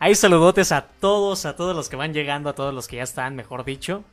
[0.00, 3.02] Hay saludotes a todos, a todos los que van llegando, a todos los que ya
[3.02, 4.04] están, mejor dicho.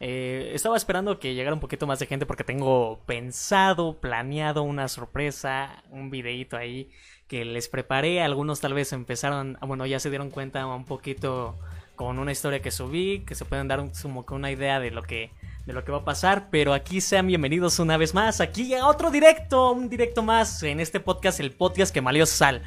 [0.00, 4.88] Eh, estaba esperando que llegara un poquito más de gente porque tengo pensado, planeado una
[4.88, 6.90] sorpresa, un videito ahí
[7.28, 8.22] que les preparé.
[8.22, 11.58] Algunos tal vez empezaron, ah, bueno, ya se dieron cuenta un poquito
[11.96, 15.02] con una historia que subí, que se pueden dar como que una idea de lo
[15.02, 15.32] que
[15.66, 18.86] de lo que va a pasar, pero aquí sean bienvenidos una vez más, aquí a
[18.86, 22.62] otro directo, un directo más en este podcast, el podcast que malió sal.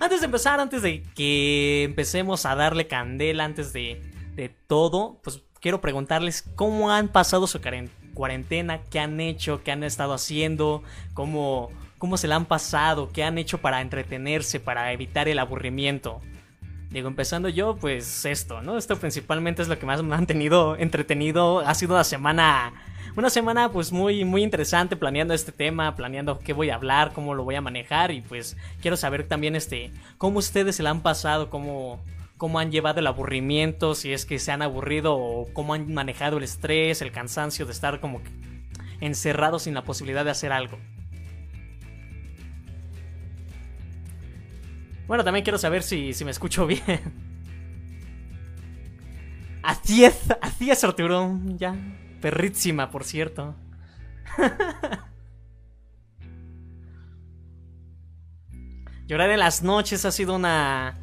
[0.00, 4.02] Antes de empezar, antes de que empecemos a darle candela, antes de,
[4.34, 7.60] de todo, pues quiero preguntarles cómo han pasado su
[8.12, 10.82] cuarentena, qué han hecho, qué han estado haciendo,
[11.14, 16.20] cómo, cómo se la han pasado, qué han hecho para entretenerse, para evitar el aburrimiento.
[16.90, 18.76] Digo, empezando yo, pues esto, ¿no?
[18.76, 21.60] Esto principalmente es lo que más me ha mantenido entretenido.
[21.60, 22.72] Ha sido una semana
[23.16, 27.34] una semana pues muy muy interesante planeando este tema, planeando qué voy a hablar, cómo
[27.34, 31.02] lo voy a manejar y pues quiero saber también este cómo ustedes se la han
[31.02, 32.02] pasado, cómo
[32.36, 36.38] cómo han llevado el aburrimiento, si es que se han aburrido o cómo han manejado
[36.38, 38.20] el estrés, el cansancio de estar como
[39.00, 40.78] encerrados sin la posibilidad de hacer algo.
[45.06, 47.00] Bueno, también quiero saber si, si me escucho bien.
[49.62, 51.38] Así es, así es, Arturo.
[51.56, 51.74] Ya.
[52.24, 53.54] Perrísima, por cierto.
[59.06, 60.96] Llorar en las noches ha sido una,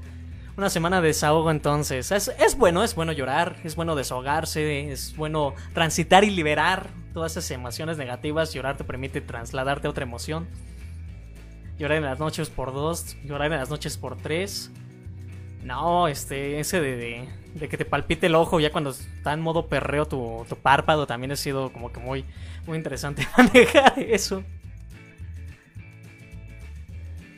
[0.57, 2.11] una semana de desahogo entonces.
[2.11, 7.33] Es, es, bueno, es bueno llorar, es bueno desahogarse, es bueno transitar y liberar todas
[7.33, 8.51] esas emociones negativas.
[8.51, 10.47] Llorar te permite trasladarte a otra emoción.
[11.77, 14.71] Llorar en las noches por dos, llorar en las noches por tres.
[15.63, 19.67] No, este, ese de, de, que te palpite el ojo ya cuando está en modo
[19.67, 22.25] perreo tu, tu, párpado también ha sido como que muy,
[22.65, 24.43] muy interesante manejar eso.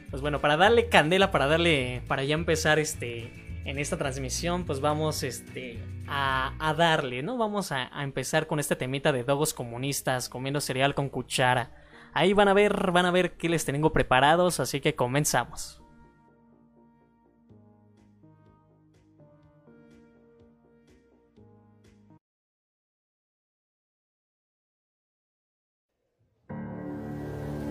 [0.10, 3.32] Pues bueno, para darle candela, para darle, para ya empezar este,
[3.66, 7.38] en esta transmisión, pues vamos este, a, a darle, ¿no?
[7.38, 11.72] Vamos a, a, empezar con este temita de dogos comunistas comiendo cereal con cuchara.
[12.14, 15.83] Ahí van a ver, van a ver qué les tengo preparados, así que comenzamos.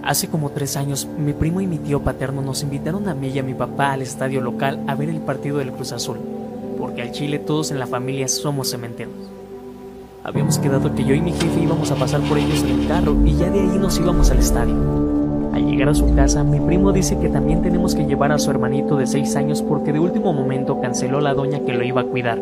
[0.02, 3.38] Hace como tres años, mi primo y mi tío paterno nos invitaron a mí y
[3.38, 6.18] a mi papá al estadio local a ver el partido del Cruz Azul,
[6.76, 9.14] porque al Chile todos en la familia somos cementeros.
[10.24, 13.16] Habíamos quedado que yo y mi jefe íbamos a pasar por ellos en el carro
[13.24, 14.74] y ya de ahí nos íbamos al estadio.
[15.52, 18.50] Al llegar a su casa, mi primo dice que también tenemos que llevar a su
[18.50, 22.06] hermanito de seis años porque de último momento canceló la doña que lo iba a
[22.06, 22.40] cuidar.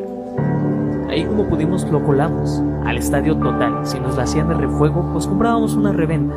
[1.10, 5.26] Ahí como pudimos lo colamos, al estadio total, si nos la hacían de refuego, pues
[5.26, 6.34] comprábamos una reventa.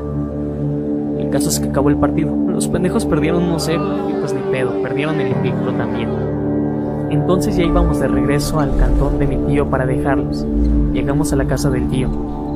[1.34, 2.32] Caso es que acabó el partido.
[2.48, 6.08] Los pendejos perdieron no sé, y pues ni pedo, perdieron el invicto también.
[7.10, 10.46] Entonces ya íbamos de regreso al cantón de mi tío para dejarlos.
[10.94, 12.08] Llegamos a la casa del tío,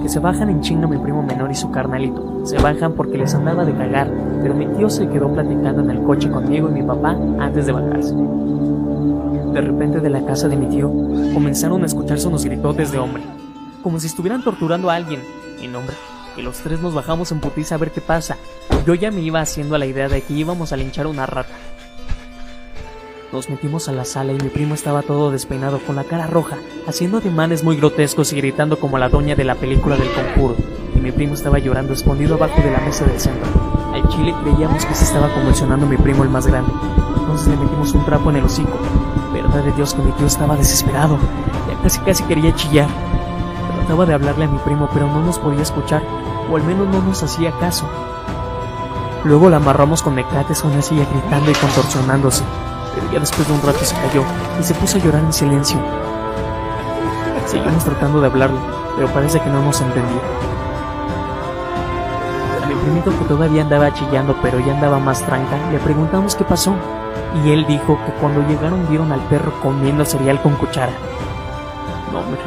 [0.03, 2.45] que se bajan en chinga mi primo menor y su carnalito.
[2.45, 4.11] Se bajan porque les andaba de cagar,
[4.43, 7.71] pero mi tío se quedó platicando en el coche conmigo y mi papá antes de
[7.71, 8.13] bajarse.
[8.13, 10.91] De repente de la casa de mi tío
[11.33, 13.23] comenzaron a escucharse unos gritotes de hombre,
[13.81, 15.21] como si estuvieran torturando a alguien.
[15.63, 15.95] Y nombre,
[16.37, 18.37] y los tres nos bajamos en putiza a ver qué pasa.
[18.85, 21.53] Yo ya me iba haciendo la idea de que íbamos a linchar una rata.
[23.33, 26.57] Nos metimos a la sala y mi primo estaba todo despeinado con la cara roja,
[26.87, 30.55] haciendo ademanes muy grotescos y gritando como la doña de la película del conjuro.
[30.95, 33.51] Y mi primo estaba llorando escondido abajo de la mesa del centro.
[33.93, 36.71] Al chile creíamos que se estaba convulsionando mi primo el más grande.
[37.17, 38.77] Entonces le metimos un trapo en el hocico.
[39.33, 41.17] Verdad de Dios que mi tío estaba desesperado.
[41.67, 42.87] Ya casi casi quería chillar.
[43.87, 46.03] Trataba de hablarle a mi primo, pero no nos podía escuchar,
[46.51, 47.85] o al menos no nos hacía caso.
[49.23, 52.43] Luego la amarramos con mecates a una silla gritando y contorsionándose,
[52.93, 54.25] pero ya después de un rato se cayó
[54.59, 55.79] y se puso a llorar en silencio.
[57.45, 58.59] Seguimos tratando de hablarle,
[58.97, 60.21] pero parece que no nos entendía.
[62.61, 66.43] A mi primito que todavía andaba chillando pero ya andaba más tranca, le preguntamos qué
[66.43, 66.75] pasó,
[67.41, 70.91] y él dijo que cuando llegaron vieron al perro comiendo cereal con cuchara.
[72.11, 72.41] No, hombre,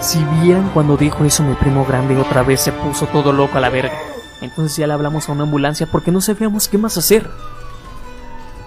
[0.00, 3.60] si vieran cuando dijo eso mi primo grande otra vez se puso todo loco a
[3.60, 3.94] la verga.
[4.40, 7.28] Entonces ya le hablamos a una ambulancia porque no sabíamos qué más hacer.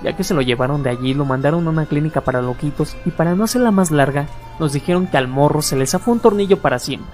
[0.03, 3.11] Ya que se lo llevaron de allí, lo mandaron a una clínica para loquitos y
[3.11, 4.27] para no hacerla más larga,
[4.59, 7.13] nos dijeron que al morro se le zafó un tornillo para siempre.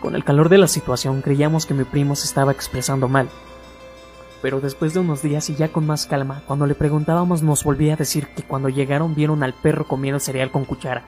[0.00, 3.28] Con el calor de la situación creíamos que mi primo se estaba expresando mal.
[4.42, 7.94] Pero después de unos días y ya con más calma, cuando le preguntábamos nos volvía
[7.94, 11.04] a decir que cuando llegaron vieron al perro comiendo cereal con cuchara.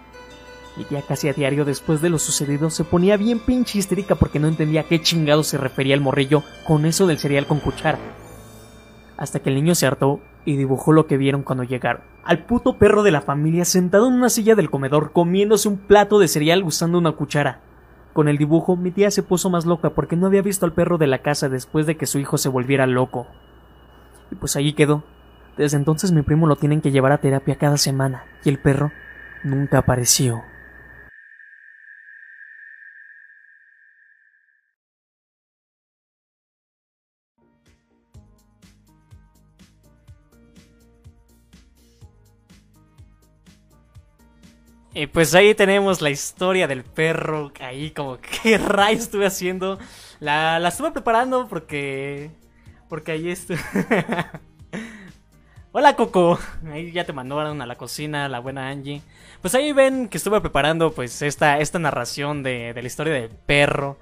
[0.78, 4.38] Y ya casi a diario después de lo sucedido se ponía bien pinche histérica porque
[4.38, 7.98] no entendía a qué chingado se refería el morrillo con eso del cereal con cuchara.
[9.16, 12.02] Hasta que el niño se hartó y dibujó lo que vieron cuando llegaron.
[12.22, 16.20] Al puto perro de la familia sentado en una silla del comedor comiéndose un plato
[16.20, 17.60] de cereal usando una cuchara.
[18.12, 20.96] Con el dibujo mi tía se puso más loca porque no había visto al perro
[20.96, 23.26] de la casa después de que su hijo se volviera loco.
[24.31, 25.02] Y pues allí quedó.
[25.56, 28.92] Desde entonces mi primo lo tienen que llevar a terapia cada semana y el perro
[29.42, 30.42] nunca apareció.
[44.98, 47.52] Y pues ahí tenemos la historia del perro.
[47.60, 49.78] Ahí como, ¿qué rayos estuve haciendo?
[50.18, 52.32] La, la estuve preparando porque...
[52.88, 53.60] Porque ahí estuve...
[55.70, 56.40] Hola Coco,
[56.72, 59.00] ahí ya te mandaron a la cocina la buena Angie.
[59.40, 63.30] Pues ahí ven que estuve preparando pues esta, esta narración de, de la historia del
[63.30, 64.00] perro.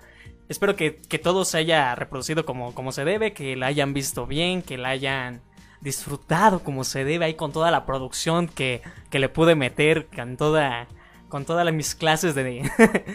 [0.48, 4.26] Espero que, que, todo se haya reproducido como, como se debe, que la hayan visto
[4.26, 5.43] bien, que la hayan
[5.87, 10.37] disfrutado como se debe ahí con toda la producción que, que le pude meter, con
[10.37, 10.88] toda
[11.29, 12.71] con todas mis clases de,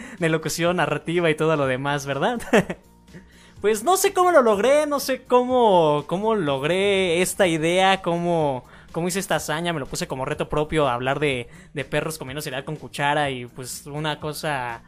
[0.18, 2.40] de locución, narrativa y todo lo demás, ¿verdad?
[3.60, 9.08] pues no sé cómo lo logré, no sé cómo, cómo logré esta idea, cómo, cómo
[9.08, 12.42] hice esta hazaña, me lo puse como reto propio a hablar de, de perros comiendo
[12.42, 14.82] cereal con cuchara y pues una cosa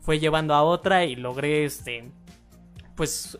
[0.00, 2.10] fue llevando a otra y logré este
[2.96, 3.38] pues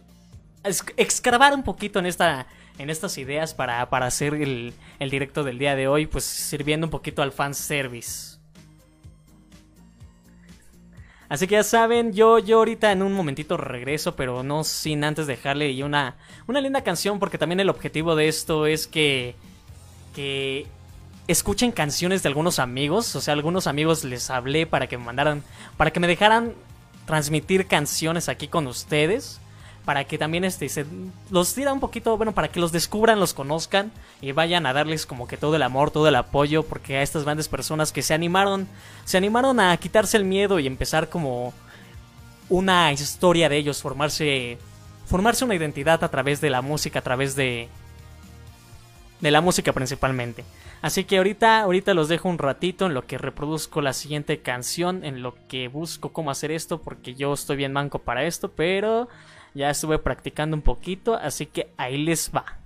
[0.96, 2.46] excavar un poquito en esta
[2.80, 6.86] en estas ideas para, para hacer el, el, directo del día de hoy, pues sirviendo
[6.86, 8.38] un poquito al fanservice.
[11.28, 15.26] Así que ya saben, yo, yo ahorita en un momentito regreso, pero no sin antes
[15.26, 16.16] dejarle una,
[16.48, 19.36] una linda canción, porque también el objetivo de esto es que,
[20.14, 20.66] que
[21.28, 25.44] escuchen canciones de algunos amigos, o sea, algunos amigos les hablé para que me mandaran,
[25.76, 26.54] para que me dejaran
[27.06, 29.38] transmitir canciones aquí con ustedes
[29.90, 30.86] para que también este, se
[31.32, 33.90] los tira un poquito, bueno, para que los descubran, los conozcan
[34.20, 37.24] y vayan a darles como que todo el amor, todo el apoyo, porque a estas
[37.24, 38.68] grandes personas que se animaron,
[39.04, 41.52] se animaron a quitarse el miedo y empezar como
[42.48, 44.58] una historia de ellos, formarse,
[45.06, 47.68] formarse una identidad a través de la música, a través de,
[49.18, 50.44] de la música principalmente.
[50.82, 55.04] Así que ahorita, ahorita los dejo un ratito en lo que reproduzco la siguiente canción,
[55.04, 59.08] en lo que busco cómo hacer esto, porque yo estoy bien manco para esto, pero
[59.54, 62.58] ya estuve practicando un poquito, así que ahí les va.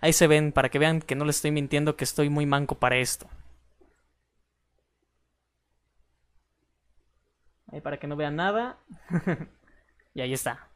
[0.00, 2.74] Ahí se ven, para que vean que no les estoy mintiendo, que estoy muy manco
[2.76, 3.28] para esto.
[7.72, 8.78] Ahí para que no vean nada.
[10.14, 10.69] y ahí está.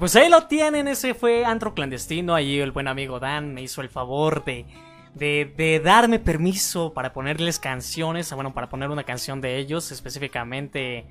[0.00, 2.34] Pues ahí lo tienen, ese fue Antro Clandestino.
[2.34, 4.64] Ahí el buen amigo Dan me hizo el favor de,
[5.14, 8.32] de, darme permiso para ponerles canciones.
[8.32, 11.06] Bueno, para poner una canción de ellos específicamente.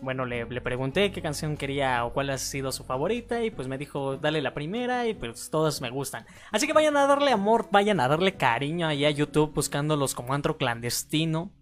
[0.00, 3.66] Bueno, le, le, pregunté qué canción quería o cuál ha sido su favorita y pues
[3.66, 6.24] me dijo, dale la primera y pues todas me gustan.
[6.52, 10.34] Así que vayan a darle amor, vayan a darle cariño ahí a YouTube buscándolos como
[10.34, 11.52] antro clandestino.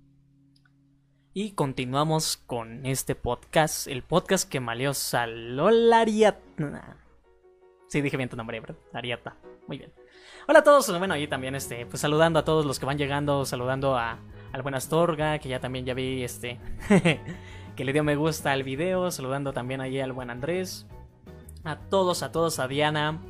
[1.32, 6.96] Y continuamos con este podcast, el podcast que maleó Salola Ariadna.
[7.88, 8.76] Sí, dije bien tu nombre, ¿verdad?
[9.66, 9.92] Muy bien.
[10.48, 13.44] Hola a todos, bueno, y también este, pues saludando a todos los que van llegando,
[13.44, 14.18] saludando a,
[14.52, 16.60] al buen Astorga, que ya también ya vi este,
[17.76, 20.86] que le dio me gusta al video, saludando también ahí al buen Andrés,
[21.64, 23.20] a todos, a todos, a Diana,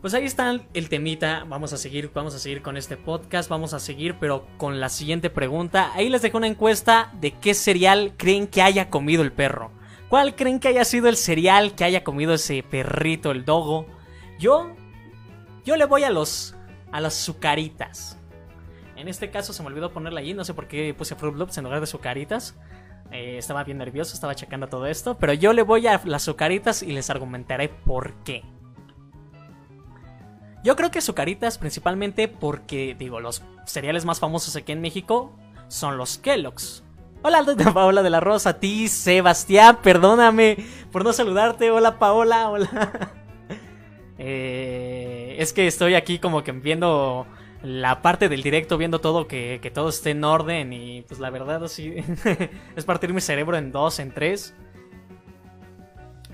[0.00, 1.46] pues ahí está el temita.
[1.48, 3.48] Vamos a seguir, vamos a seguir con este podcast.
[3.48, 5.92] Vamos a seguir, pero con la siguiente pregunta.
[5.94, 9.70] Ahí les dejo una encuesta de qué cereal creen que haya comido el perro.
[10.10, 13.86] ¿Cuál creen que haya sido el cereal que haya comido ese perrito, el dogo?
[14.38, 14.74] Yo,
[15.64, 16.54] yo le voy a los,
[16.92, 18.18] a las sucaritas.
[18.96, 20.34] En este caso se me olvidó ponerla allí.
[20.34, 22.54] No sé por qué puse Fruit Loops en lugar de sucaritas.
[23.10, 25.16] Eh, estaba bien nervioso, estaba checando todo esto.
[25.18, 28.42] Pero yo le voy a las sucaritas y les argumentaré por qué.
[30.62, 35.32] Yo creo que Zucaritas principalmente porque, digo, los cereales más famosos aquí en México
[35.68, 36.82] son los Kellogg's.
[37.22, 37.44] Hola,
[37.74, 40.56] Paola de la Rosa, a ti, Sebastián, perdóname
[40.90, 41.70] por no saludarte.
[41.70, 43.12] Hola, Paola, hola.
[44.18, 47.26] Eh, es que estoy aquí como que viendo
[47.62, 51.30] la parte del directo, viendo todo, que, que todo esté en orden y pues la
[51.30, 51.94] verdad así
[52.76, 54.54] es partir mi cerebro en dos, en tres.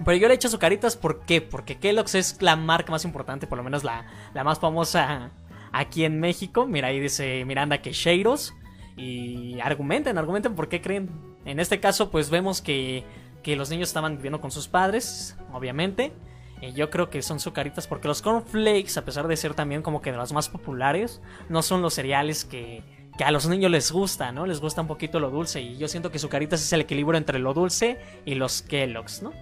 [0.05, 1.41] Pero yo le he hecho azucaritas, ¿por qué?
[1.41, 4.07] Porque Kellogg's es la marca más importante, por lo menos la,
[4.45, 5.31] más famosa
[5.73, 6.67] aquí en México.
[6.67, 8.55] Mira, ahí dice Miranda que Sheiros.
[8.97, 11.11] Y argumenten, argumenten por qué creen.
[11.45, 13.05] En este caso, pues vemos que,
[13.43, 16.13] que los niños estaban viviendo con sus padres, obviamente.
[16.61, 20.03] Y yo creo que son azucaritas porque los cornflakes, a pesar de ser también como
[20.03, 22.83] que de los más populares, no son los cereales que,
[23.17, 24.47] que a los niños les gusta, ¿no?
[24.47, 25.61] Les gusta un poquito lo dulce.
[25.61, 29.33] Y yo siento que azucaritas es el equilibrio entre lo dulce y los Kellogg's, ¿no?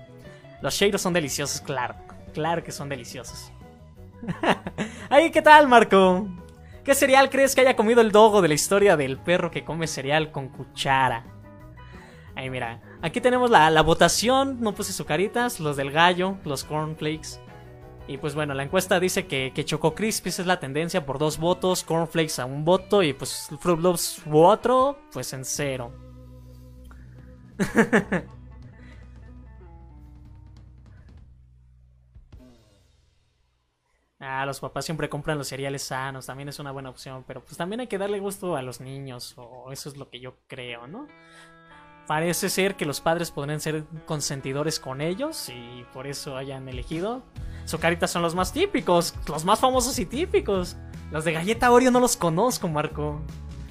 [0.62, 1.94] Los Sheiros son deliciosos, claro.
[2.34, 3.50] Claro que son deliciosos.
[5.10, 6.28] ¡Ay, qué tal, Marco!
[6.84, 9.86] ¿Qué cereal crees que haya comido el dogo de la historia del perro que come
[9.86, 11.24] cereal con cuchara?
[12.34, 17.40] Ahí mira, aquí tenemos la, votación, no puse sucaritas, los del gallo, los cornflakes.
[18.06, 21.38] Y pues bueno, la encuesta dice que, que Choco Crispies es la tendencia por dos
[21.38, 25.92] votos, cornflakes a un voto y pues Fruit Loops otro, pues en cero.
[34.20, 37.56] Ah, los papás siempre compran los cereales sanos, también es una buena opción, pero pues
[37.56, 40.88] también hay que darle gusto a los niños, o eso es lo que yo creo,
[40.88, 41.06] ¿no?
[42.08, 47.22] Parece ser que los padres podrían ser consentidores con ellos y por eso hayan elegido.
[47.66, 50.78] Sucaritas son los más típicos, los más famosos y típicos.
[51.10, 53.20] Los de galleta Oreo no los conozco, Marco.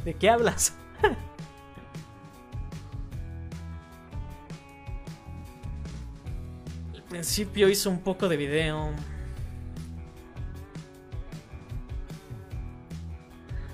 [0.06, 0.78] ¿De qué hablas?
[6.94, 8.94] Al principio hizo un poco de video.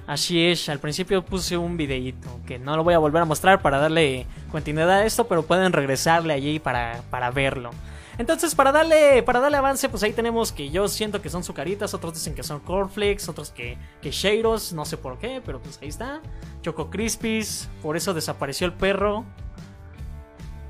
[0.06, 3.62] Así es, al principio puse un videíto que no lo voy a volver a mostrar
[3.62, 7.72] para darle continuidad a esto, pero pueden regresarle allí para, para verlo.
[8.20, 11.96] Entonces, para darle, para darle avance, pues ahí tenemos que yo siento que son sucaritas,
[11.96, 15.80] otros dicen que son cornflakes, otros que, que Sheiros, no sé por qué, pero pues
[15.82, 16.22] ahí está.
[16.62, 19.26] Choco Crispies, por eso desapareció el perro.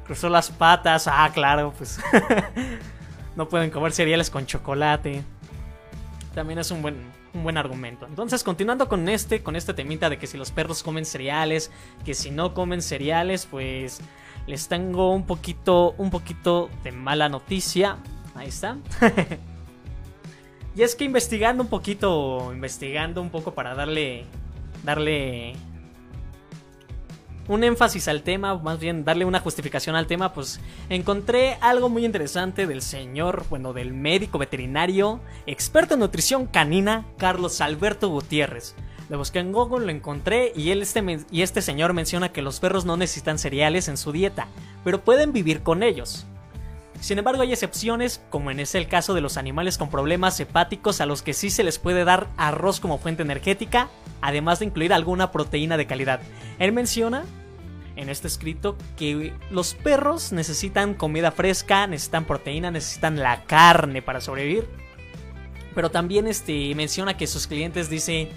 [0.06, 2.00] Cruzó las patas, ah, claro, pues
[3.36, 5.24] no pueden comer cereales con chocolate.
[6.34, 6.96] También es un buen,
[7.34, 8.06] un buen argumento.
[8.06, 11.72] Entonces, continuando con este, con este temita de que si los perros comen cereales,
[12.06, 14.00] que si no comen cereales, pues
[14.48, 17.98] les tengo un poquito, un poquito de mala noticia.
[18.36, 18.78] Ahí está.
[20.76, 24.26] y es que investigando un poquito, investigando un poco para darle,
[24.84, 25.56] darle
[27.48, 32.06] un énfasis al tema, más bien darle una justificación al tema, pues encontré algo muy
[32.06, 38.76] interesante del señor, bueno, del médico veterinario, experto en nutrición canina, Carlos Alberto Gutiérrez.
[39.10, 42.60] Lo busqué en Google, lo encontré y, él este, y este señor menciona que los
[42.60, 44.48] perros no necesitan cereales en su dieta,
[44.84, 46.26] pero pueden vivir con ellos.
[47.00, 51.02] Sin embargo, hay excepciones, como en ese el caso de los animales con problemas hepáticos
[51.02, 53.90] a los que sí se les puede dar arroz como fuente energética,
[54.22, 56.22] además de incluir alguna proteína de calidad.
[56.60, 57.26] Él menciona
[57.96, 64.22] en este escrito que los perros necesitan comida fresca, necesitan proteína, necesitan la carne para
[64.22, 64.68] sobrevivir.
[65.76, 68.30] Pero también este, menciona que sus clientes dicen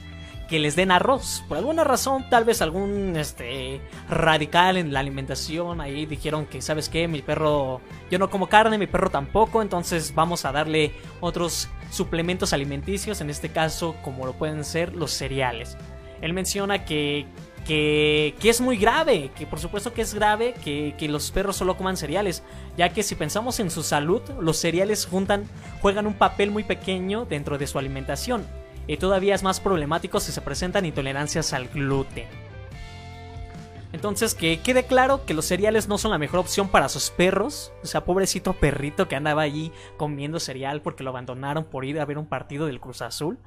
[0.48, 1.44] que les den arroz.
[1.48, 6.88] Por alguna razón, tal vez algún este, radical en la alimentación, ahí dijeron que, ¿sabes
[6.88, 7.08] qué?
[7.08, 7.80] Mi perro,
[8.10, 13.30] yo no como carne, mi perro tampoco, entonces vamos a darle otros suplementos alimenticios, en
[13.30, 15.76] este caso como lo pueden ser los cereales.
[16.20, 17.26] Él menciona que
[17.66, 21.96] que, es muy grave, que por supuesto que es grave que, los perros solo coman
[21.96, 22.42] cereales,
[22.76, 25.44] ya que si pensamos en su salud, los cereales juntan,
[25.80, 28.46] juegan un papel muy pequeño dentro de su alimentación,
[28.86, 32.26] y todavía es más problemático si se presentan intolerancias al gluten.
[33.92, 37.72] Entonces, que quede claro que los cereales no son la mejor opción para sus perros.
[37.82, 42.04] O sea, pobrecito perrito que andaba allí comiendo cereal porque lo abandonaron por ir a
[42.04, 43.38] ver un partido del Cruz Azul.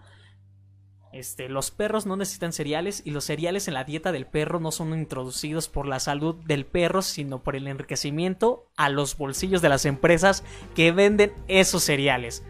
[1.11, 4.71] Este, los perros no necesitan cereales y los cereales en la dieta del perro no
[4.71, 9.69] son introducidos por la salud del perro, sino por el enriquecimiento a los bolsillos de
[9.69, 10.43] las empresas
[10.75, 12.43] que venden esos cereales.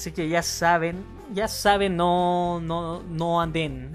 [0.00, 3.92] Así que ya saben, ya saben, no, no, no anden.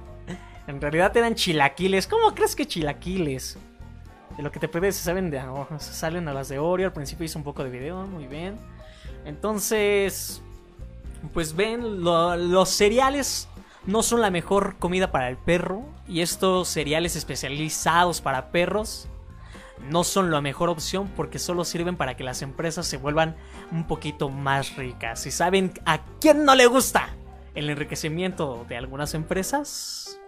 [0.66, 2.08] en realidad eran chilaquiles.
[2.08, 3.56] ¿Cómo crees que chilaquiles?
[4.36, 6.88] De lo que te puedes, saben de, oh, salen a las de Oreo.
[6.88, 8.58] Al principio hice un poco de video, muy bien.
[9.24, 10.42] Entonces,
[11.32, 13.48] pues ven, los cereales
[13.86, 19.06] no son la mejor comida para el perro y estos cereales especializados para perros
[19.82, 23.36] no son la mejor opción porque solo sirven para que las empresas se vuelvan
[23.72, 25.26] un poquito más ricas.
[25.26, 27.14] ¿Y saben a quién no le gusta
[27.54, 30.20] el enriquecimiento de algunas empresas?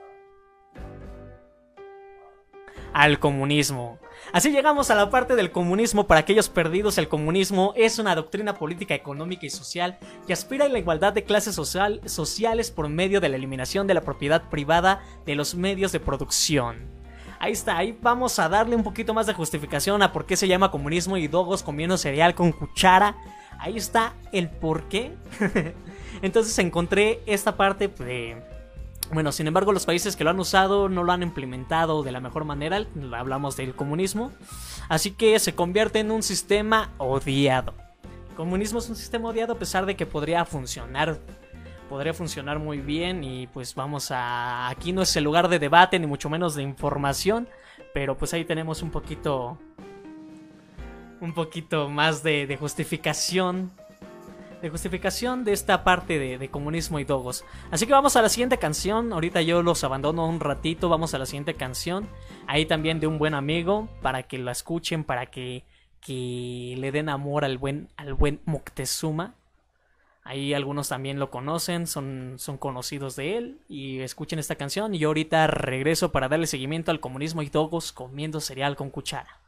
[2.92, 4.00] Al comunismo.
[4.32, 6.06] Así llegamos a la parte del comunismo.
[6.06, 10.68] Para aquellos perdidos, el comunismo es una doctrina política, económica y social que aspira a
[10.68, 15.34] la igualdad de clases sociales por medio de la eliminación de la propiedad privada de
[15.34, 16.99] los medios de producción.
[17.40, 20.46] Ahí está, ahí vamos a darle un poquito más de justificación a por qué se
[20.46, 23.16] llama comunismo y dogos comiendo cereal con cuchara.
[23.58, 25.16] Ahí está el por qué.
[26.22, 28.42] Entonces encontré esta parte de
[29.12, 32.20] bueno, sin embargo, los países que lo han usado no lo han implementado de la
[32.20, 32.86] mejor manera.
[33.16, 34.30] Hablamos del comunismo.
[34.88, 37.74] Así que se convierte en un sistema odiado.
[38.28, 41.18] El comunismo es un sistema odiado a pesar de que podría funcionar.
[41.90, 44.68] Podría funcionar muy bien y pues vamos a...
[44.68, 47.48] Aquí no es el lugar de debate ni mucho menos de información.
[47.92, 49.58] Pero pues ahí tenemos un poquito...
[51.20, 53.72] Un poquito más de, de justificación
[54.62, 57.44] de justificación de esta parte de, comunismo y dogos.
[57.70, 59.12] Así que vamos a la siguiente canción.
[59.12, 60.88] Ahorita yo los abandono un ratito.
[60.88, 62.08] Vamos a la siguiente canción.
[62.46, 63.88] Ahí también de un buen amigo.
[64.02, 65.02] Para que la escuchen.
[65.02, 65.64] Para que,
[66.00, 69.34] que le den amor al buen, al buen Moctezuma.
[70.22, 71.86] Ahí algunos también lo conocen.
[71.86, 73.60] Son, son conocidos de él.
[73.68, 74.94] Y escuchen esta canción.
[74.94, 79.39] Y yo ahorita regreso para darle seguimiento al comunismo y dogos comiendo cereal con cuchara.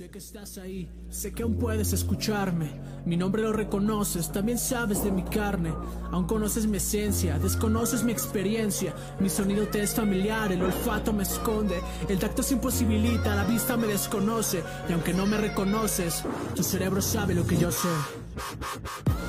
[0.00, 2.70] Sé que estás ahí, sé que aún puedes escucharme.
[3.04, 5.74] Mi nombre lo reconoces, también sabes de mi carne.
[6.10, 8.94] Aún conoces mi esencia, desconoces mi experiencia.
[9.18, 11.82] Mi sonido te es familiar, el olfato me esconde.
[12.08, 14.62] El tacto se imposibilita, la vista me desconoce.
[14.88, 16.24] Y aunque no me reconoces,
[16.56, 17.88] tu cerebro sabe lo que yo sé.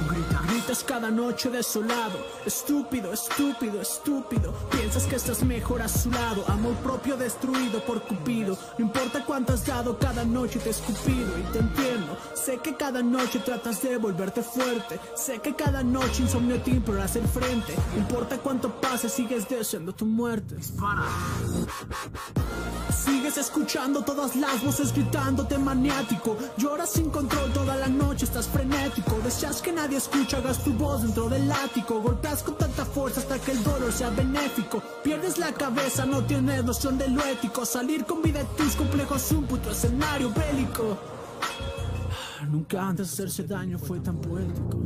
[0.10, 2.19] Grita, gritas cada noche desolado.
[2.45, 4.54] Estúpido, estúpido, estúpido.
[4.71, 6.43] Piensas que estás mejor a su lado.
[6.47, 8.58] Amor propio destruido por Cupido.
[8.78, 11.38] No importa cuánto has dado, cada noche te he escupido.
[11.38, 12.17] Y te entiendo.
[12.34, 15.00] Sé que cada noche tratas de volverte fuerte.
[15.15, 17.76] Sé que cada noche insomnio te implora hacer frente.
[17.93, 20.58] No importa cuánto pase, sigues deseando tu muerte.
[22.91, 26.38] Sigues escuchando todas las voces gritándote maniático.
[26.58, 29.00] Lloras sin control toda la noche, estás frenético.
[29.23, 32.01] Deseas que nadie escucha, hagas tu voz dentro del ático.
[32.01, 34.83] Golpeas con tanta fuerza hasta que el dolor sea benéfico.
[35.03, 37.63] Pierdes la cabeza, no tienes noción de lo ético.
[37.65, 40.97] Salir con vida de tus complejos, un puto escenario bélico.
[42.49, 44.79] Nunca antes hacerse daño fue tan poético.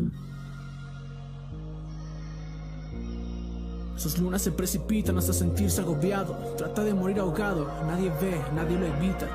[3.96, 6.36] Sus lunas se precipitan hasta sentirse agobiado.
[6.58, 9.28] Trata de morir ahogado, nadie ve, nadie lo evita.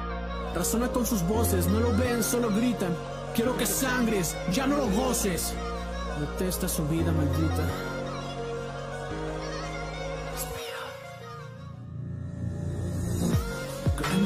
[0.55, 2.95] Razona con sus voces, no lo ven, solo gritan.
[3.35, 5.55] Quiero que sangres, ya no lo goces.
[6.21, 7.91] Detesta su vida maldita.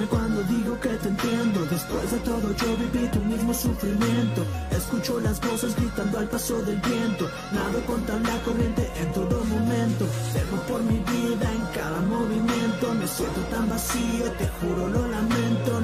[0.07, 1.65] cuando digo que te entiendo.
[1.67, 4.45] Después de todo yo viví tu mismo sufrimiento.
[4.71, 7.29] Escucho las voces gritando al paso del viento.
[7.53, 10.07] Nado contra la corriente en todo momento.
[10.33, 12.95] Temo por mi vida en cada movimiento.
[12.95, 15.81] Me siento tan vacío, te juro lo lamento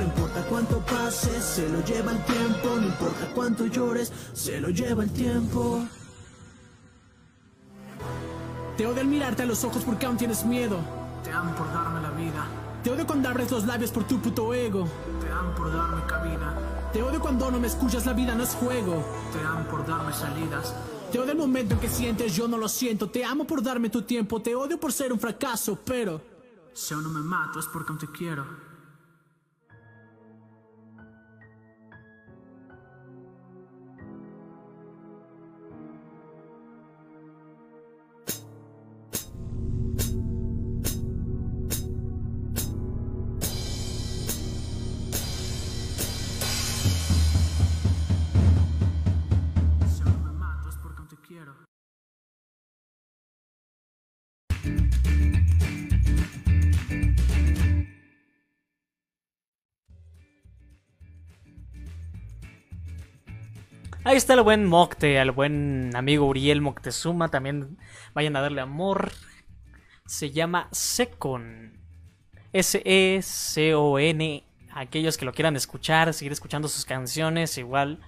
[0.61, 5.11] cuánto pase, se lo lleva el tiempo No importa cuánto llores, se lo lleva el
[5.11, 5.83] tiempo
[8.77, 10.79] Te odio al mirarte a los ojos porque aún tienes miedo.
[11.23, 12.47] Te amo por darme la vida.
[12.83, 14.89] Te odio cuando abres los labios por tu puto ego.
[15.21, 16.55] Te amo por darme cabida.
[16.91, 19.05] Te odio cuando no me escuchas, la vida no es juego.
[19.35, 20.75] Te amo por darme salidas.
[21.13, 23.11] Te odio el momento en que sientes, yo no lo siento.
[23.11, 24.41] Te amo por darme tu tiempo.
[24.41, 26.23] Te odio por ser un fracaso, pero.
[26.73, 28.70] Si aún no me mato es porque aún te quiero.
[64.11, 67.29] Ahí está el buen Mocte, al buen amigo Uriel Moctezuma.
[67.29, 67.79] También
[68.13, 69.13] vayan a darle amor.
[70.05, 71.81] Se llama Secon.
[72.53, 74.45] S-E-C-O-N.
[74.75, 78.01] Aquellos que lo quieran escuchar, seguir escuchando sus canciones, igual.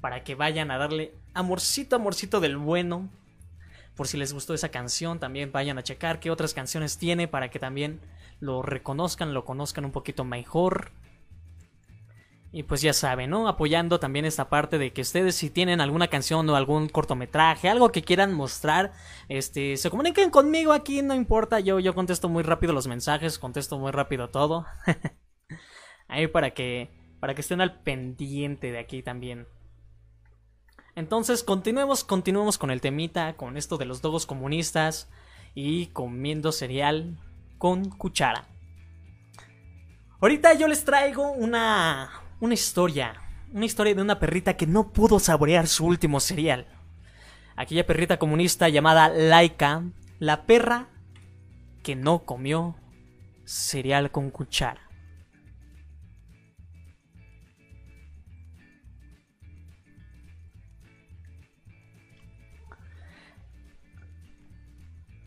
[0.00, 3.08] Para que vayan a darle amorcito, amorcito del bueno.
[3.94, 7.50] Por si les gustó esa canción, también vayan a checar qué otras canciones tiene para
[7.50, 8.00] que también
[8.40, 10.90] lo reconozcan, lo conozcan un poquito mejor.
[12.56, 13.48] Y pues ya saben, ¿no?
[13.48, 17.90] Apoyando también esta parte de que ustedes si tienen alguna canción o algún cortometraje, algo
[17.90, 18.92] que quieran mostrar,
[19.28, 23.76] este, se comuniquen conmigo aquí, no importa, yo, yo contesto muy rápido los mensajes, contesto
[23.80, 24.66] muy rápido todo.
[26.06, 29.48] Ahí para que, para que estén al pendiente de aquí también.
[30.94, 35.10] Entonces, continuemos, continuemos con el temita, con esto de los dogos comunistas
[35.56, 37.18] y comiendo cereal
[37.58, 38.46] con cuchara.
[40.20, 43.14] Ahorita yo les traigo una, una historia,
[43.52, 46.66] una historia de una perrita que no pudo saborear su último cereal.
[47.56, 49.82] Aquella perrita comunista llamada Laika,
[50.18, 50.88] la perra
[51.82, 52.76] que no comió
[53.44, 54.82] cereal con cuchara.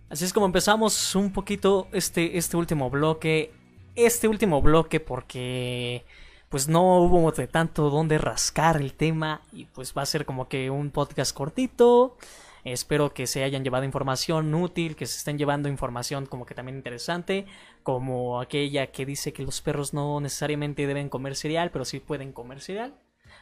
[0.09, 3.53] Así es como empezamos un poquito este, este último bloque.
[3.95, 6.05] Este último bloque porque
[6.49, 10.47] pues no hubo de tanto donde rascar el tema y pues va a ser como
[10.47, 12.17] que un podcast cortito.
[12.63, 16.77] Espero que se hayan llevado información útil, que se estén llevando información como que también
[16.77, 17.45] interesante,
[17.83, 22.33] como aquella que dice que los perros no necesariamente deben comer cereal, pero sí pueden
[22.33, 22.95] comer cereal.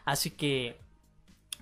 [0.03, 0.77] Así que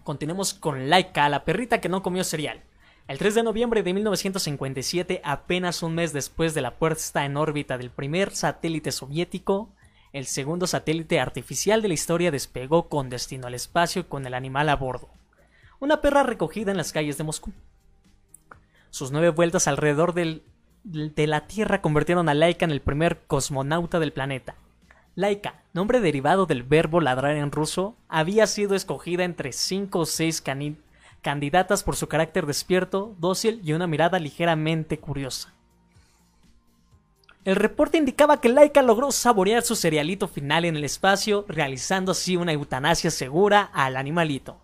[0.03, 2.63] continuemos con Laika, la perrita que no comió cereal.
[3.07, 7.77] El 3 de noviembre de 1957, apenas un mes después de la puesta en órbita
[7.77, 9.73] del primer satélite soviético,
[10.13, 14.69] el segundo satélite artificial de la historia despegó con destino al espacio con el animal
[14.69, 15.09] a bordo.
[15.79, 17.51] Una perra recogida en las calles de Moscú.
[18.91, 20.43] Sus nueve vueltas alrededor de
[21.27, 24.55] la Tierra convirtieron a Laika en el primer cosmonauta del planeta.
[25.15, 30.43] Laika, nombre derivado del verbo ladrar en ruso, había sido escogida entre cinco o seis
[31.21, 35.52] candidatas por su carácter despierto, dócil y una mirada ligeramente curiosa.
[37.45, 42.37] El reporte indicaba que Laika logró saborear su cerealito final en el espacio, realizando así
[42.37, 44.61] una eutanasia segura al animalito.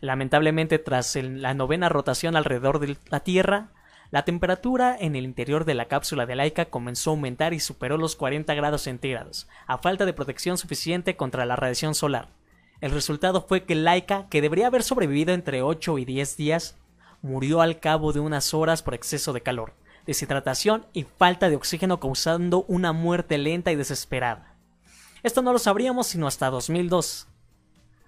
[0.00, 3.70] Lamentablemente, tras la novena rotación alrededor de la Tierra,
[4.12, 7.98] la temperatura en el interior de la cápsula de Laika comenzó a aumentar y superó
[7.98, 12.28] los 40 grados centígrados, a falta de protección suficiente contra la radiación solar.
[12.80, 16.76] El resultado fue que Laika, que debería haber sobrevivido entre 8 y 10 días,
[17.22, 19.74] murió al cabo de unas horas por exceso de calor,
[20.08, 24.54] deshidratación y falta de oxígeno causando una muerte lenta y desesperada.
[25.22, 27.28] Esto no lo sabríamos sino hasta 2002.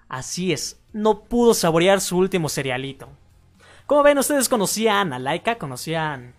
[0.08, 3.10] Así es, no pudo saborear su último cerealito.
[3.84, 6.34] Como ven, ustedes conocían a Laika, conocían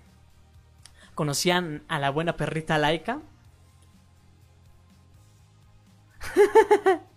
[1.14, 3.22] conocían a la buena perrita Laika.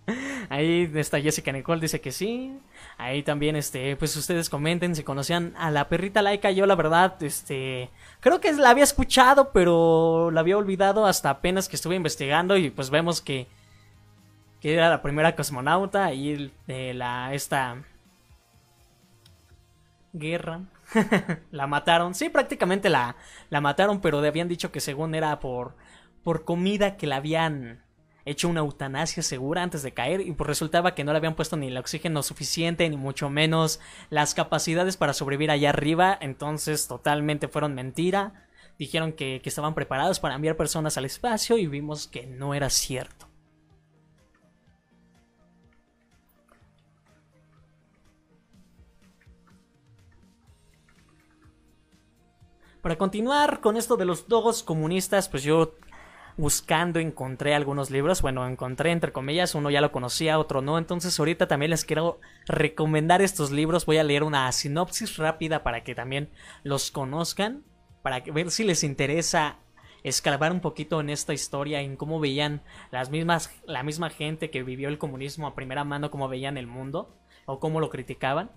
[0.49, 2.59] Ahí está Jessica Nicole dice que sí.
[2.99, 6.51] Ahí también, este, pues ustedes comenten si conocían a la perrita laica.
[6.51, 7.90] Yo la verdad, este,
[8.21, 12.71] creo que la había escuchado, pero la había olvidado hasta apenas que estuve investigando y
[12.71, 13.47] pues vemos que,
[14.61, 17.83] que era la primera cosmonauta y de la, esta
[20.12, 20.61] guerra.
[21.51, 22.14] la mataron.
[22.14, 23.17] Sí, prácticamente la,
[23.51, 25.75] la mataron, pero habían dicho que según era por,
[26.23, 27.84] por comida que la habían
[28.24, 31.56] hecho una eutanasia segura antes de caer y pues resultaba que no le habían puesto
[31.56, 36.16] ni el oxígeno suficiente ni mucho menos las capacidades para sobrevivir allá arriba.
[36.20, 38.48] Entonces totalmente fueron mentira.
[38.78, 42.70] Dijeron que, que estaban preparados para enviar personas al espacio y vimos que no era
[42.70, 43.28] cierto.
[52.84, 55.72] Para continuar con esto de los dogos comunistas, pues yo
[56.37, 58.23] buscando encontré algunos libros.
[58.23, 60.79] Bueno, encontré entre comillas, uno ya lo conocía, otro no.
[60.79, 63.87] Entonces ahorita también les quiero recomendar estos libros.
[63.87, 66.31] Voy a leer una sinopsis rápida para que también
[66.62, 67.64] los conozcan.
[68.03, 69.59] Para ver si les interesa
[70.03, 74.62] escarbar un poquito en esta historia, en cómo veían las mismas, la misma gente que
[74.62, 77.16] vivió el comunismo a primera mano, cómo veían el mundo
[77.47, 78.51] o cómo lo criticaban.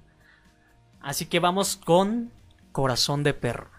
[1.00, 2.34] Así que vamos con
[2.74, 3.70] Corazón de Perro.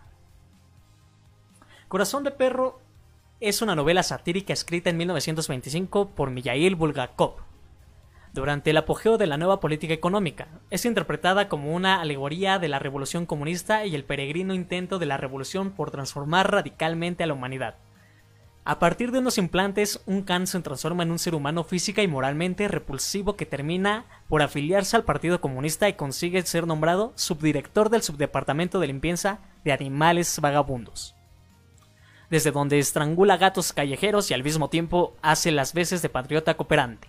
[1.88, 2.80] Corazón de Perro
[3.40, 7.36] es una novela satírica escrita en 1925 por Mijail Bulgakov.
[8.32, 12.80] Durante el apogeo de la nueva política económica, es interpretada como una alegoría de la
[12.80, 17.76] revolución comunista y el peregrino intento de la revolución por transformar radicalmente a la humanidad.
[18.64, 22.08] A partir de unos implantes, un Khan se transforma en un ser humano física y
[22.08, 28.02] moralmente repulsivo que termina por afiliarse al Partido Comunista y consigue ser nombrado subdirector del
[28.02, 31.14] subdepartamento de limpieza de animales vagabundos
[32.30, 37.08] desde donde estrangula gatos callejeros y al mismo tiempo hace las veces de patriota cooperante.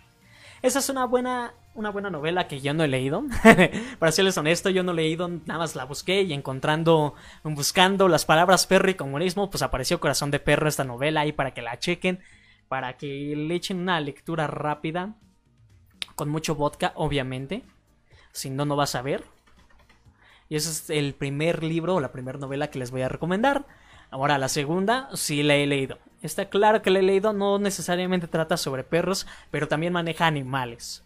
[0.62, 3.23] Esa es una buena, una buena novela que yo no he leído.
[3.99, 8.25] Para serles honesto, yo no he leído, nada más la busqué y encontrando, buscando las
[8.25, 11.79] palabras perro y comunismo, pues apareció Corazón de Perro esta novela ahí para que la
[11.79, 12.19] chequen,
[12.67, 15.15] para que le echen una lectura rápida,
[16.15, 17.63] con mucho vodka, obviamente.
[18.34, 19.23] Si no, no vas a ver.
[20.49, 23.65] Y ese es el primer libro o la primera novela que les voy a recomendar.
[24.12, 26.00] Ahora, la segunda sí la he leído.
[26.22, 31.04] Está claro que la he leído, no necesariamente trata sobre perros, pero también maneja animales.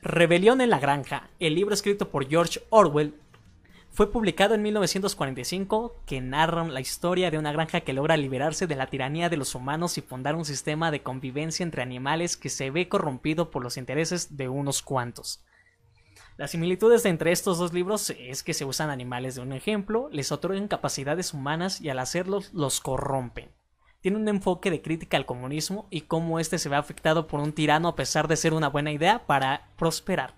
[0.00, 3.14] Rebelión en la Granja, el libro escrito por George Orwell,
[3.94, 8.74] fue publicado en 1945 que narra la historia de una granja que logra liberarse de
[8.74, 12.70] la tiranía de los humanos y fundar un sistema de convivencia entre animales que se
[12.70, 15.44] ve corrompido por los intereses de unos cuantos.
[16.38, 20.32] Las similitudes entre estos dos libros es que se usan animales de un ejemplo, les
[20.32, 23.50] otorgan capacidades humanas y al hacerlos los corrompen.
[24.00, 27.52] Tiene un enfoque de crítica al comunismo y cómo éste se ve afectado por un
[27.52, 30.34] tirano a pesar de ser una buena idea para prosperar.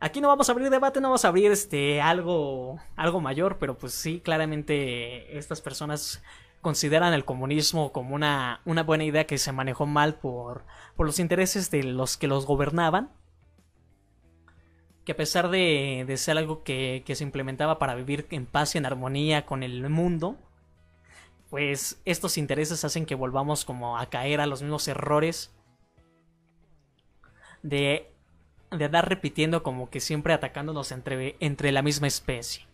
[0.00, 3.76] Aquí no vamos a abrir debate, no vamos a abrir este algo algo mayor, pero
[3.76, 6.22] pues sí, claramente estas personas
[6.60, 10.64] consideran el comunismo como una, una buena idea que se manejó mal por,
[10.96, 13.10] por los intereses de los que los gobernaban
[15.08, 18.84] que a pesar de, ser algo que, se implementaba para vivir en paz y en
[18.84, 20.36] armonía con el mundo,
[21.48, 25.50] pues estos intereses hacen que volvamos como a caer a los mismos errores
[27.62, 28.12] de,
[28.70, 32.66] de andar repitiendo como que siempre atacándonos entre, entre la misma especie.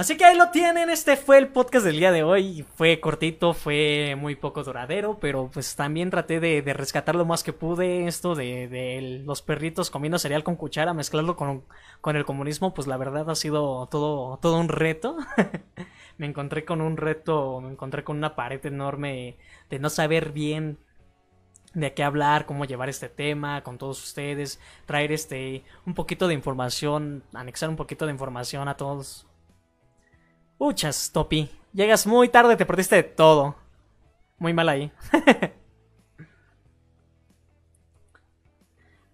[0.00, 2.64] Así que ahí lo tienen, este fue el podcast del día de hoy.
[2.74, 7.52] Fue cortito, fue muy poco duradero, pero pues también traté de, rescatar lo más que
[7.52, 8.06] pude.
[8.06, 11.64] Esto de, los perritos comiendo cereal con cuchara, mezclarlo con,
[12.00, 15.18] con el comunismo, pues la verdad ha sido todo, todo un reto.
[16.16, 19.36] me encontré con un reto, me encontré con una pared enorme
[19.68, 20.78] de no saber bien
[21.74, 26.32] de qué hablar, cómo llevar este tema con todos ustedes, traer este un poquito de
[26.32, 29.26] información, anexar un poquito de información a todos
[30.60, 31.48] Uchas, Topi.
[31.72, 33.56] Llegas muy tarde, te perdiste de todo.
[34.36, 34.92] Muy mal ahí.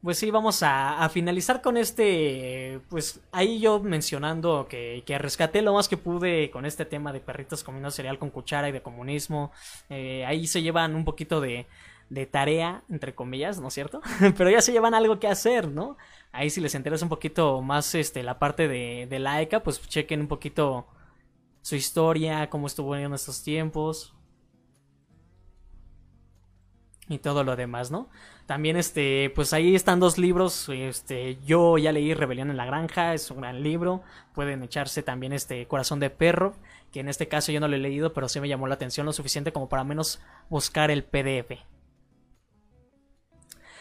[0.02, 2.80] pues sí, vamos a, finalizar con este.
[2.88, 7.20] Pues ahí yo mencionando que, que, rescaté lo más que pude con este tema de
[7.20, 9.52] perritos comiendo cereal con cuchara y de comunismo.
[9.88, 11.68] Eh, ahí se llevan un poquito de,
[12.10, 14.00] de tarea, entre comillas, ¿no es cierto?
[14.36, 15.96] Pero ya se llevan algo que hacer, ¿no?
[16.32, 19.80] Ahí si les interesa un poquito más este, la parte de, de la ECA, pues
[19.88, 20.88] chequen un poquito
[21.66, 24.14] su historia, cómo estuvo en estos tiempos
[27.08, 28.08] y todo lo demás, ¿no?
[28.46, 33.14] También este, pues ahí están dos libros, este, yo ya leí Rebelión en la granja,
[33.14, 36.54] es un gran libro, pueden echarse también este Corazón de perro,
[36.92, 39.04] que en este caso yo no lo he leído, pero sí me llamó la atención
[39.04, 41.64] lo suficiente como para menos buscar el PDF.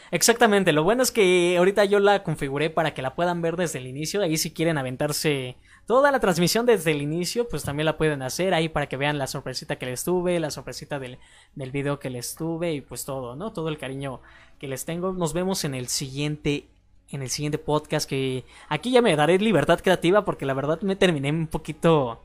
[0.09, 3.77] Exactamente, lo bueno es que ahorita yo la configuré para que la puedan ver desde
[3.77, 7.97] el inicio, ahí si quieren aventarse toda la transmisión desde el inicio, pues también la
[7.97, 11.19] pueden hacer ahí para que vean la sorpresita que les tuve, la sorpresita del,
[11.55, 13.51] del video que les tuve y pues todo, ¿no?
[13.53, 14.21] Todo el cariño
[14.59, 15.13] que les tengo.
[15.13, 16.67] Nos vemos en el siguiente
[17.11, 20.95] en el siguiente podcast que aquí ya me daré libertad creativa porque la verdad me
[20.95, 22.19] terminé un poquito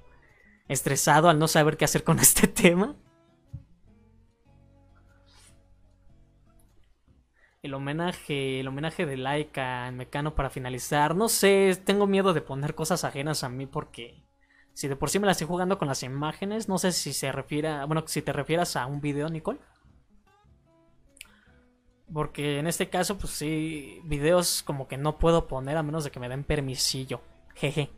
[0.69, 2.97] estresado al no saber qué hacer con este tema.
[7.63, 11.15] El homenaje, el homenaje de Laika en Mecano para finalizar.
[11.15, 14.23] No sé, tengo miedo de poner cosas ajenas a mí porque
[14.73, 17.33] si de por sí me la estoy jugando con las imágenes, no sé si se
[17.33, 19.61] refiere, bueno, si te refieras a un video, Nicole.
[22.13, 26.11] Porque en este caso, pues sí, videos como que no puedo poner a menos de
[26.11, 27.21] que me den permisillo.
[27.55, 27.91] Jeje.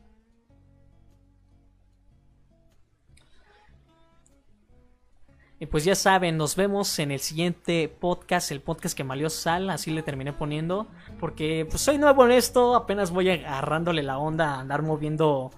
[5.62, 9.70] Y pues ya saben, nos vemos en el siguiente podcast, el podcast que malió sal,
[9.70, 10.88] así le terminé poniendo,
[11.20, 15.52] porque pues soy nuevo en esto, apenas voy agarrándole la onda andar moviendo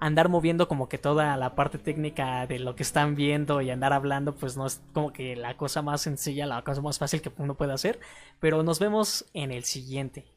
[0.00, 3.92] andar moviendo como que toda la parte técnica de lo que están viendo y andar
[3.92, 7.30] hablando, pues no es como que la cosa más sencilla, la cosa más fácil que
[7.38, 8.00] uno puede hacer,
[8.40, 10.35] pero nos vemos en el siguiente.